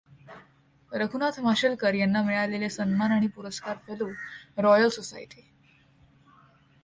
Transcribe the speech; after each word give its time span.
रघुनाथ 0.91 1.39
माशेलकर 1.39 1.93
यांना 1.93 2.21
मिळालेले 2.23 2.69
सन्मान 2.69 3.11
आणि 3.11 3.27
पुरस्कार 3.27 3.77
फेलो, 3.87 4.09
रॉयल 4.57 4.89
सोसायटी. 4.89 5.51